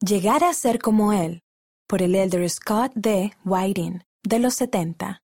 [0.00, 1.42] Llegar a ser como Él,
[1.88, 3.32] por el elder Scott D.
[3.44, 5.22] Whiting, de los 70.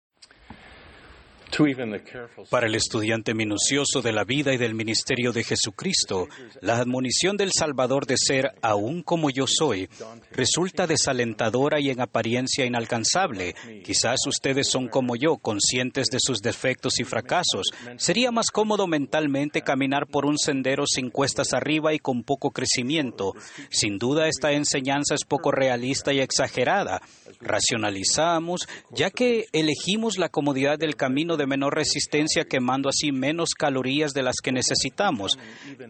[2.50, 6.28] Para el estudiante minucioso de la vida y del ministerio de Jesucristo,
[6.60, 9.88] la admonición del Salvador de ser aún como yo soy
[10.32, 13.54] resulta desalentadora y en apariencia inalcanzable.
[13.84, 17.66] Quizás ustedes son como yo, conscientes de sus defectos y fracasos.
[17.96, 23.34] Sería más cómodo mentalmente caminar por un sendero sin cuestas arriba y con poco crecimiento.
[23.70, 27.00] Sin duda esta enseñanza es poco realista y exagerada.
[27.40, 34.12] Racionalizamos, ya que elegimos la comodidad del camino de menor resistencia quemando así menos calorías
[34.12, 35.38] de las que necesitamos.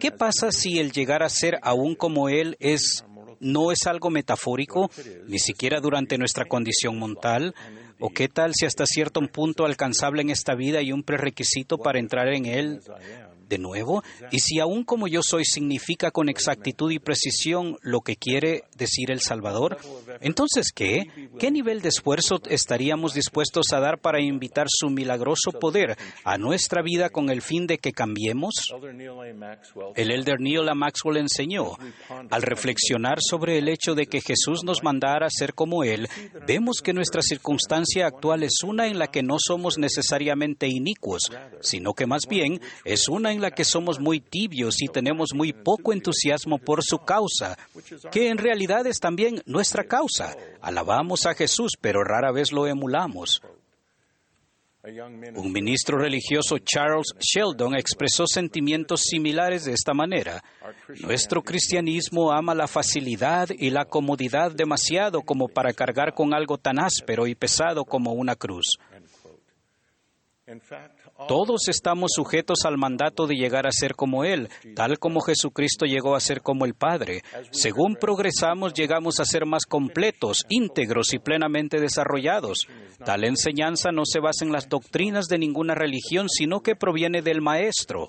[0.01, 3.05] ¿Qué pasa si el llegar a ser aún como Él es
[3.41, 4.91] no es algo metafórico,
[5.27, 7.55] ni siquiera durante nuestra condición mental?
[8.01, 11.99] ¿O qué tal si hasta cierto punto alcanzable en esta vida hay un prerequisito para
[11.99, 12.81] entrar en Él
[13.55, 14.03] de nuevo?
[14.33, 19.13] Y si aún como yo soy significa con exactitud y precisión lo que quiere decir
[19.13, 19.79] el Salvador,
[20.21, 21.05] entonces ¿qué?
[21.39, 26.83] ¿Qué nivel de esfuerzo estaríamos dispuestos a dar para invitar su milagroso poder a nuestra
[26.83, 28.55] vida con el fin de que cambiemos?
[29.95, 30.75] El elder Neil A.
[30.75, 31.77] Maxwell enseñó,
[32.31, 36.09] al reflexionar sobre el hecho de que Jesús nos mandara a ser como Él,
[36.47, 41.31] vemos que nuestra circunstancia actual es una en la que no somos necesariamente inicuos,
[41.61, 45.93] sino que más bien es una en que somos muy tibios y tenemos muy poco
[45.93, 47.57] entusiasmo por su causa,
[48.11, 50.35] que en realidad es también nuestra causa.
[50.61, 53.41] Alabamos a Jesús, pero rara vez lo emulamos.
[55.35, 60.45] Un ministro religioso, Charles Sheldon, expresó sentimientos similares de esta manera.
[61.01, 66.79] Nuestro cristianismo ama la facilidad y la comodidad demasiado como para cargar con algo tan
[66.79, 68.77] áspero y pesado como una cruz.
[71.29, 76.15] Todos estamos sujetos al mandato de llegar a ser como Él, tal como Jesucristo llegó
[76.15, 77.23] a ser como el Padre.
[77.51, 82.67] Según progresamos, llegamos a ser más completos, íntegros y plenamente desarrollados.
[83.05, 87.41] Tal enseñanza no se basa en las doctrinas de ninguna religión, sino que proviene del
[87.41, 88.09] Maestro.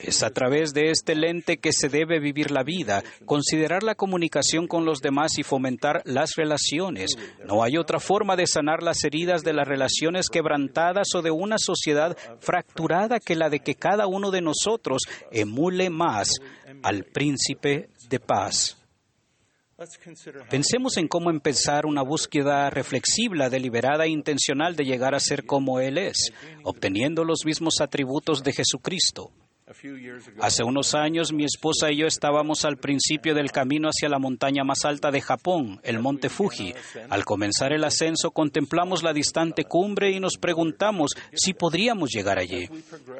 [0.00, 4.66] Es a través de este lente que se debe vivir la vida, considerar la comunicación
[4.66, 7.12] con los demás y fomentar las relaciones.
[7.46, 11.54] No hay otra forma de sanar las heridas de las relaciones quebrantadas o de una
[11.56, 16.30] sociedad fracturada que la de que cada uno de nosotros emule más
[16.82, 18.76] al príncipe de paz.
[20.50, 25.78] Pensemos en cómo empezar una búsqueda reflexiva, deliberada e intencional de llegar a ser como
[25.78, 26.32] Él es,
[26.64, 29.30] obteniendo los mismos atributos de Jesucristo.
[30.40, 34.64] Hace unos años mi esposa y yo estábamos al principio del camino hacia la montaña
[34.64, 36.74] más alta de Japón, el monte Fuji.
[37.08, 42.68] Al comenzar el ascenso contemplamos la distante cumbre y nos preguntamos si podríamos llegar allí.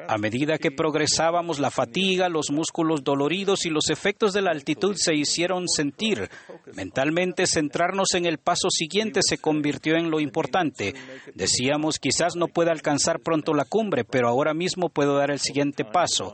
[0.07, 4.95] A medida que progresábamos, la fatiga, los músculos doloridos y los efectos de la altitud
[4.95, 6.29] se hicieron sentir.
[6.75, 10.93] Mentalmente centrarnos en el paso siguiente se convirtió en lo importante.
[11.33, 15.83] Decíamos, quizás no pueda alcanzar pronto la cumbre, pero ahora mismo puedo dar el siguiente
[15.85, 16.33] paso.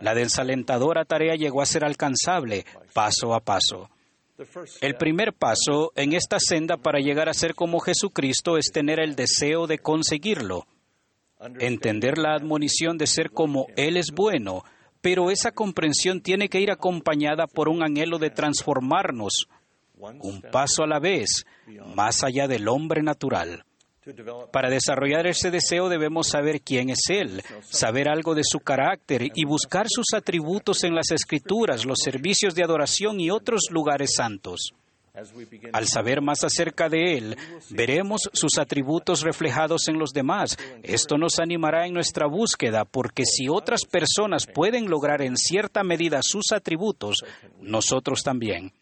[0.00, 3.90] La desalentadora tarea llegó a ser alcanzable paso a paso.
[4.80, 9.16] El primer paso en esta senda para llegar a ser como Jesucristo es tener el
[9.16, 10.66] deseo de conseguirlo.
[11.58, 14.62] Entender la admonición de ser como Él es bueno,
[15.00, 19.48] pero esa comprensión tiene que ir acompañada por un anhelo de transformarnos,
[19.96, 21.44] un paso a la vez,
[21.94, 23.64] más allá del hombre natural.
[24.52, 29.44] Para desarrollar ese deseo debemos saber quién es Él, saber algo de su carácter y
[29.44, 34.74] buscar sus atributos en las escrituras, los servicios de adoración y otros lugares santos.
[35.72, 37.36] Al saber más acerca de Él,
[37.70, 40.58] veremos sus atributos reflejados en los demás.
[40.82, 46.20] Esto nos animará en nuestra búsqueda, porque si otras personas pueden lograr en cierta medida
[46.22, 47.24] sus atributos,
[47.60, 48.72] nosotros también.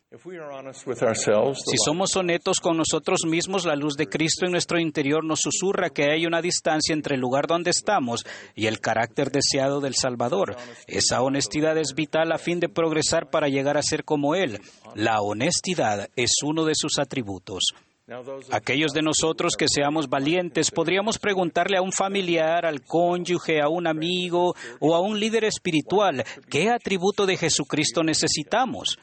[1.71, 5.91] Si somos honestos con nosotros mismos, la luz de Cristo en nuestro interior nos susurra
[5.91, 8.25] que hay una distancia entre el lugar donde estamos
[8.55, 10.57] y el carácter deseado del Salvador.
[10.87, 14.61] Esa honestidad es vital a fin de progresar para llegar a ser como Él.
[14.95, 17.75] La honestidad es uno de sus atributos.
[18.51, 23.87] Aquellos de nosotros que seamos valientes podríamos preguntarle a un familiar, al cónyuge, a un
[23.87, 28.99] amigo o a un líder espiritual qué atributo de Jesucristo necesitamos.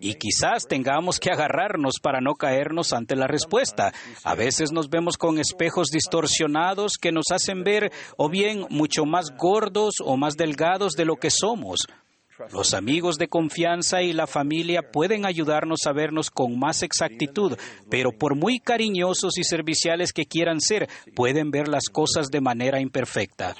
[0.00, 3.92] Y quizás tengamos que agarrarnos para no caernos ante la respuesta.
[4.22, 9.34] A veces nos vemos con espejos distorsionados que nos hacen ver o bien mucho más
[9.36, 11.86] gordos o más delgados de lo que somos.
[12.52, 17.56] Los amigos de confianza y la familia pueden ayudarnos a vernos con más exactitud,
[17.88, 22.80] pero por muy cariñosos y serviciales que quieran ser, pueden ver las cosas de manera
[22.80, 23.54] imperfecta.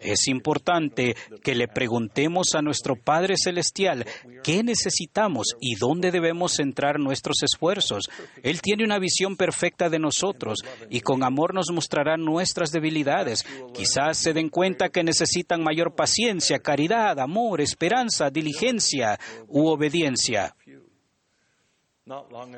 [0.00, 4.06] Es importante que le preguntemos a nuestro Padre Celestial
[4.42, 8.10] qué necesitamos y dónde debemos centrar nuestros esfuerzos.
[8.42, 10.58] Él tiene una visión perfecta de nosotros
[10.90, 13.46] y con amor nos mostrará nuestras debilidades.
[13.74, 20.54] Quizás se den cuenta que necesitan mayor paciencia, caridad, amor, esperanza, diligencia u obediencia.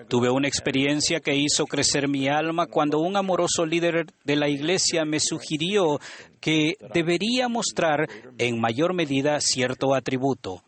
[0.09, 5.05] Tuve una experiencia que hizo crecer mi alma cuando un amoroso líder de la iglesia
[5.05, 5.99] me sugirió
[6.41, 8.09] que debería mostrar
[8.39, 10.63] en mayor medida cierto atributo.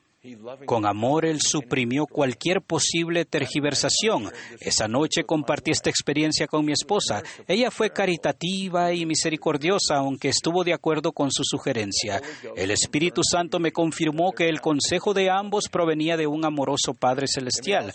[0.66, 4.30] Con amor Él suprimió cualquier posible tergiversación.
[4.60, 7.24] Esa noche compartí esta experiencia con mi esposa.
[7.48, 12.22] Ella fue caritativa y misericordiosa, aunque estuvo de acuerdo con su sugerencia.
[12.54, 17.26] El Espíritu Santo me confirmó que el consejo de ambos provenía de un amoroso Padre
[17.26, 17.92] Celestial.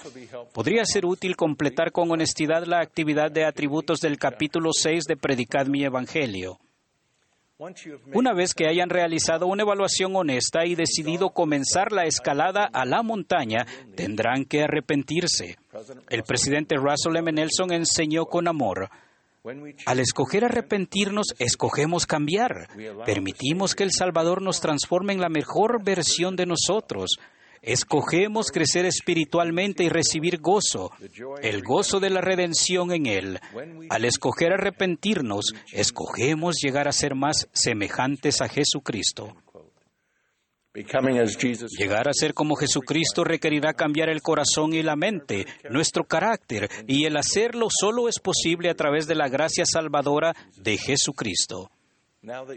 [0.53, 5.68] Podría ser útil completar con honestidad la actividad de atributos del capítulo 6 de Predicad
[5.68, 6.59] mi Evangelio.
[8.13, 13.01] Una vez que hayan realizado una evaluación honesta y decidido comenzar la escalada a la
[13.01, 13.65] montaña,
[13.95, 15.57] tendrán que arrepentirse.
[16.09, 17.31] El presidente Russell M.
[17.31, 18.89] Nelson enseñó con amor.
[19.88, 22.68] Al escoger arrepentirnos, escogemos cambiar.
[23.07, 27.18] Permitimos que el Salvador nos transforme en la mejor versión de nosotros.
[27.67, 30.91] Escogemos crecer espiritualmente y recibir gozo,
[31.41, 33.39] el gozo de la redención en Él.
[33.89, 39.35] Al escoger arrepentirnos, escogemos llegar a ser más semejantes a Jesucristo.
[41.77, 47.03] Llegar a ser como Jesucristo requerirá cambiar el corazón y la mente, nuestro carácter, y
[47.03, 51.69] el hacerlo solo es posible a través de la gracia salvadora de Jesucristo.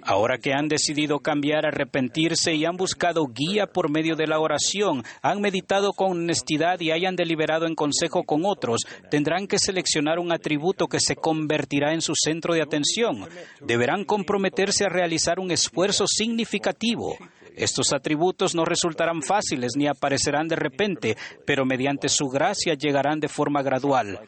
[0.03, 5.05] Ahora que han decidido cambiar, arrepentirse y han buscado guía por medio de la oración,
[5.23, 8.81] han meditado con honestidad y hayan deliberado en consejo con otros,
[9.11, 13.29] tendrán que seleccionar un atributo que se convertirá en su centro de atención.
[13.61, 17.17] Deberán comprometerse a realizar un esfuerzo significativo.
[17.61, 23.29] Estos atributos no resultarán fáciles ni aparecerán de repente, pero mediante su gracia llegarán de
[23.29, 24.19] forma gradual.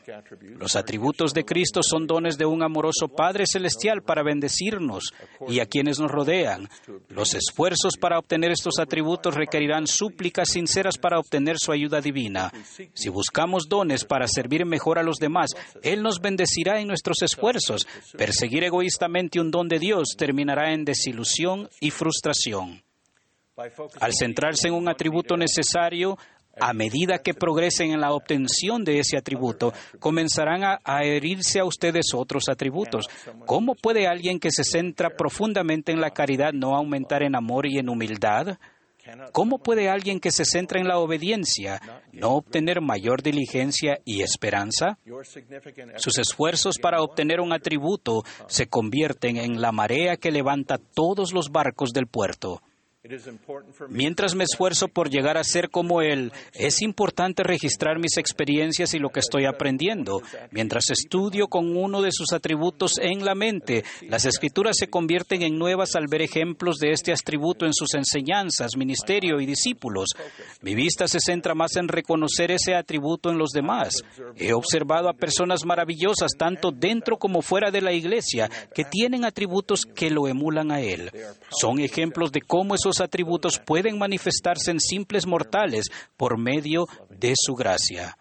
[0.58, 5.14] Los atributos de Cristo son dones de un amoroso Padre Celestial para bendecirnos
[5.48, 6.68] y a quienes nos rodean.
[7.08, 12.52] Los esfuerzos para obtener estos atributos requerirán súplicas sinceras para obtener su ayuda divina.
[12.92, 15.52] Si buscamos dones para servir mejor a los demás,
[15.82, 17.86] Él nos bendecirá en nuestros esfuerzos.
[18.18, 22.82] Perseguir egoístamente un don de Dios terminará en desilusión y frustración.
[24.00, 26.16] Al centrarse en un atributo necesario,
[26.58, 32.06] a medida que progresen en la obtención de ese atributo, comenzarán a, herirse a ustedes
[32.14, 33.06] otros atributos.
[33.46, 37.78] ¿Cómo puede alguien que se centra profundamente en la caridad no aumentar en amor y
[37.78, 38.58] en humildad?
[39.32, 41.80] ¿Cómo puede alguien que se centra en la obediencia
[42.12, 44.98] no obtener mayor diligencia y esperanza?
[45.96, 51.50] Sus esfuerzos para obtener un atributo se convierten en la marea que levanta todos los
[51.50, 52.62] barcos del puerto.
[53.88, 59.00] Mientras me esfuerzo por llegar a ser como Él, es importante registrar mis experiencias y
[59.00, 60.22] lo que estoy aprendiendo.
[60.52, 65.58] Mientras estudio con uno de sus atributos en la mente, las escrituras se convierten en
[65.58, 70.10] nuevas al ver ejemplos de este atributo en sus enseñanzas, ministerio y discípulos.
[70.60, 73.94] Mi vista se centra más en reconocer ese atributo en los demás.
[74.36, 79.86] He observado a personas maravillosas, tanto dentro como fuera de la iglesia, que tienen atributos
[79.86, 81.10] que lo emulan a Él.
[81.50, 85.86] Son ejemplos de cómo esos atributos pueden manifestarse en simples mortales
[86.16, 88.16] por medio de su gracia.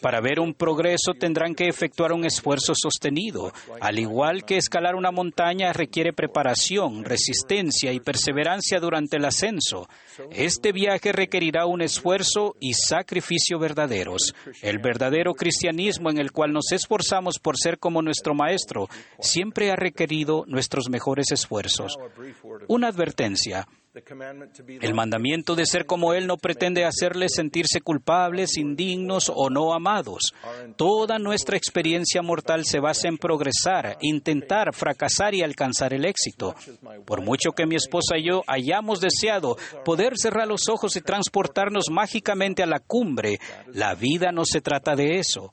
[0.00, 3.52] Para ver un progreso tendrán que efectuar un esfuerzo sostenido.
[3.80, 9.88] Al igual que escalar una montaña requiere preparación, resistencia y perseverancia durante el ascenso.
[10.30, 14.34] Este viaje requerirá un esfuerzo y sacrificio verdaderos.
[14.62, 18.88] El verdadero cristianismo en el cual nos esforzamos por ser como nuestro Maestro
[19.20, 21.96] siempre ha requerido nuestros mejores esfuerzos.
[22.68, 23.66] Una advertencia.
[24.80, 30.32] El mandamiento de ser como Él no pretende hacerles sentirse culpables, indignos o no amados.
[30.76, 36.54] Toda nuestra experiencia mortal se basa en progresar, intentar, fracasar y alcanzar el éxito.
[37.04, 41.86] Por mucho que mi esposa y yo hayamos deseado poder cerrar los ojos y transportarnos
[41.90, 45.52] mágicamente a la cumbre, la vida no se trata de eso.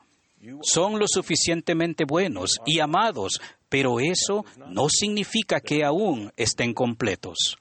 [0.62, 7.58] Son lo suficientemente buenos y amados, pero eso no significa que aún estén completos.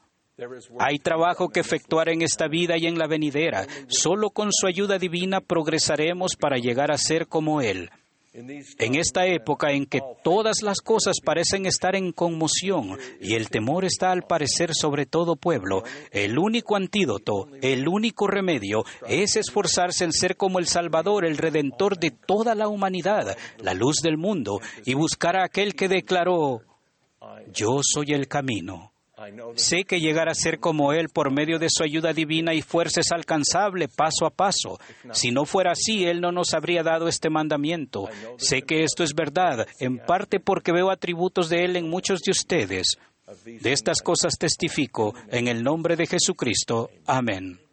[0.80, 3.66] Hay trabajo que efectuar en esta vida y en la venidera.
[3.88, 7.90] Solo con su ayuda divina progresaremos para llegar a ser como Él.
[8.32, 13.84] En esta época en que todas las cosas parecen estar en conmoción y el temor
[13.84, 20.12] está al parecer sobre todo pueblo, el único antídoto, el único remedio es esforzarse en
[20.12, 24.94] ser como el Salvador, el Redentor de toda la humanidad, la luz del mundo, y
[24.94, 26.62] buscar a aquel que declaró,
[27.52, 28.93] yo soy el camino.
[29.56, 33.00] Sé que llegar a ser como Él por medio de su ayuda divina y fuerza
[33.00, 34.78] es alcanzable paso a paso.
[35.12, 38.08] Si no fuera así, Él no nos habría dado este mandamiento.
[38.38, 42.32] Sé que esto es verdad, en parte porque veo atributos de Él en muchos de
[42.32, 42.98] ustedes.
[43.44, 46.90] De estas cosas testifico en el nombre de Jesucristo.
[47.06, 47.63] Amén.